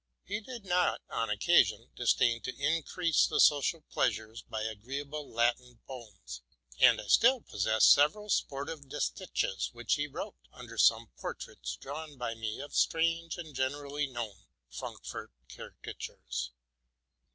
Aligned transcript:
He 0.23 0.41
did 0.41 0.65
not, 0.65 1.01
on 1.11 1.29
occasion, 1.29 1.91
disdain 1.95 2.41
to 2.41 2.55
increase 2.55 3.27
the 3.27 3.39
social 3.39 3.81
pleasures 3.81 4.41
by 4.41 4.63
agreeable 4.63 5.29
Latin 5.29 5.79
poems; 5.85 6.41
and 6.79 6.97
J 6.97 7.05
still 7.07 7.41
possess 7.41 7.85
several 7.85 8.27
sportive 8.31 8.87
distiches 8.89 9.71
which 9.73 9.93
he 9.93 10.07
wrote 10.07 10.39
under 10.51 10.79
some 10.79 11.11
portraits 11.19 11.75
drawn 11.75 12.17
by 12.17 12.33
me 12.33 12.59
of 12.61 12.73
strange 12.73 13.37
and 13.37 13.53
generally 13.53 14.07
known 14.07 14.45
Frankfort 14.71 15.29
caricatures. 15.47 16.49